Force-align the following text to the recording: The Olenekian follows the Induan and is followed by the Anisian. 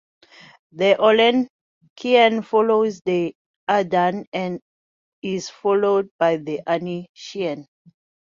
The 0.71 0.95
Olenekian 0.97 2.43
follows 2.43 3.01
the 3.05 3.35
Induan 3.69 4.25
and 4.33 4.59
is 5.21 5.51
followed 5.51 6.09
by 6.17 6.37
the 6.37 6.61
Anisian. 6.65 7.67